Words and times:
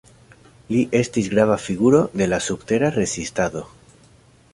Li 0.75 0.79
estis 0.99 1.27
grava 1.33 1.57
figuro 1.65 1.99
de 2.21 2.27
la 2.31 2.39
subtera 2.47 2.91
rezistado. 2.99 3.63